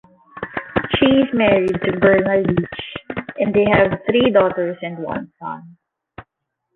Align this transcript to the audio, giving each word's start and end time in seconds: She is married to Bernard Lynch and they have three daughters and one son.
She 0.95 1.05
is 1.05 1.27
married 1.31 1.79
to 1.83 1.91
Bernard 1.99 2.47
Lynch 2.47 3.27
and 3.37 3.53
they 3.53 3.67
have 3.71 4.01
three 4.09 4.31
daughters 4.31 4.79
and 4.81 4.97
one 4.97 5.31
son. 5.37 5.77